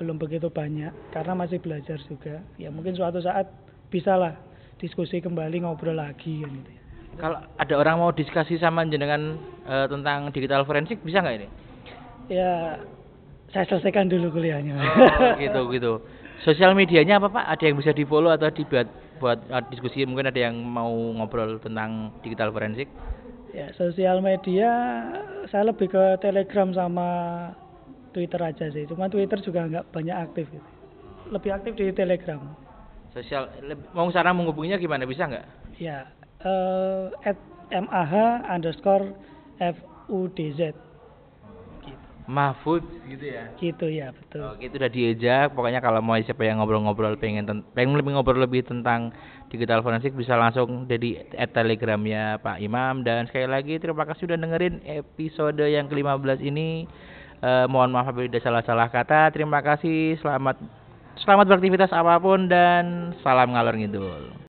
belum 0.00 0.16
begitu 0.16 0.48
banyak 0.48 0.90
karena 1.12 1.32
masih 1.36 1.60
belajar 1.60 2.00
juga. 2.08 2.40
Ya 2.56 2.72
mungkin 2.72 2.96
suatu 2.96 3.20
saat 3.20 3.52
bisalah 3.92 4.32
diskusi 4.80 5.20
kembali 5.20 5.62
ngobrol 5.62 6.00
lagi 6.00 6.40
kan 6.40 6.50
gitu 6.50 6.70
ya. 6.72 6.80
Kalau 7.14 7.38
ada 7.38 7.74
orang 7.78 7.96
mau 8.00 8.10
diskusi 8.10 8.58
sama 8.58 8.82
jenengan 8.88 9.38
eh, 9.68 9.86
tentang 9.92 10.32
digital 10.32 10.64
forensik 10.64 11.04
bisa 11.04 11.20
nggak 11.20 11.36
ini? 11.36 11.48
Ya 12.32 12.80
saya 13.52 13.68
selesaikan 13.70 14.10
dulu 14.10 14.34
kuliahnya. 14.34 14.74
Oh, 14.74 15.36
gitu 15.38 15.60
gitu. 15.76 15.92
Sosial 16.44 16.76
medianya 16.76 17.16
apa 17.16 17.32
Pak? 17.32 17.44
Ada 17.56 17.72
yang 17.72 17.80
bisa 17.80 17.96
di 17.96 18.04
follow 18.04 18.28
atau 18.28 18.52
dibuat 18.52 18.84
buat 19.16 19.40
uh, 19.48 19.64
diskusi 19.72 20.04
mungkin 20.04 20.28
ada 20.28 20.36
yang 20.36 20.60
mau 20.60 20.92
ngobrol 20.92 21.56
tentang 21.56 22.12
digital 22.20 22.52
forensik? 22.52 22.84
Ya, 23.56 23.72
sosial 23.80 24.20
media 24.20 24.68
saya 25.48 25.72
lebih 25.72 25.88
ke 25.88 26.04
Telegram 26.20 26.68
sama 26.76 27.08
Twitter 28.12 28.36
aja 28.44 28.68
sih. 28.68 28.84
Cuma 28.84 29.08
Twitter 29.08 29.40
juga 29.40 29.64
nggak 29.64 29.88
banyak 29.88 30.16
aktif. 30.20 30.44
Gitu. 30.52 30.68
Lebih 31.32 31.50
aktif 31.56 31.72
di 31.80 31.88
Telegram. 31.96 32.42
Sosial, 33.16 33.48
mau 33.96 34.10
cara 34.12 34.34
menghubunginya 34.36 34.76
gimana? 34.76 35.08
Bisa 35.08 35.24
nggak? 35.24 35.46
Ya, 35.80 36.12
uh, 36.44 37.08
at 37.24 37.40
mah 37.72 38.12
underscore 38.52 39.16
fudz. 40.10 40.60
Mahfud. 42.24 42.80
Gitu 43.04 43.24
ya? 43.28 43.44
Gitu 43.60 43.86
ya 43.92 44.08
betul. 44.12 44.56
Oke 44.56 44.68
itu 44.68 44.76
udah 44.80 44.92
diejak. 44.92 45.46
Pokoknya 45.52 45.84
kalau 45.84 46.00
mau 46.00 46.16
siapa 46.16 46.42
yang 46.44 46.60
ngobrol-ngobrol 46.60 47.20
pengen 47.20 47.64
pengen 47.76 47.96
lebih 47.96 48.16
ngobrol 48.16 48.40
lebih 48.40 48.64
tentang 48.64 49.12
digital 49.52 49.84
forensik 49.84 50.16
bisa 50.16 50.34
langsung 50.34 50.88
dari 50.88 51.20
at 51.36 51.52
telegramnya 51.52 52.40
Pak 52.40 52.58
Imam. 52.64 53.04
Dan 53.04 53.28
sekali 53.28 53.46
lagi 53.46 53.76
terima 53.76 54.08
kasih 54.08 54.28
sudah 54.28 54.36
dengerin 54.40 54.80
episode 54.88 55.60
yang 55.60 55.86
ke-15 55.86 56.40
ini. 56.42 56.88
Uh, 57.44 57.68
mohon 57.68 57.92
maaf 57.92 58.08
apabila 58.08 58.32
ada 58.32 58.40
salah-salah 58.40 58.88
kata. 58.88 59.28
Terima 59.30 59.60
kasih. 59.60 60.16
Selamat 60.18 60.56
selamat 61.20 61.46
beraktivitas 61.46 61.94
apa 61.94 62.18
pun 62.18 62.50
dan 62.50 63.14
salam 63.22 63.54
ngalor 63.54 63.78
ngidul 63.78 64.34